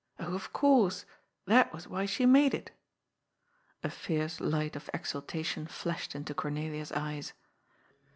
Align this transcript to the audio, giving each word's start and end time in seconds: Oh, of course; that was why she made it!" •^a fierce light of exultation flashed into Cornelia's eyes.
Oh, 0.19 0.33
of 0.33 0.51
course; 0.51 1.05
that 1.45 1.71
was 1.71 1.87
why 1.87 2.07
she 2.07 2.25
made 2.25 2.55
it!" 2.55 2.71
•^a 3.83 3.91
fierce 3.91 4.39
light 4.41 4.75
of 4.75 4.89
exultation 4.95 5.67
flashed 5.67 6.15
into 6.15 6.33
Cornelia's 6.33 6.91
eyes. 6.93 7.33